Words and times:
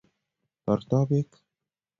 Toreto 0.65 1.05
pek 1.09 1.29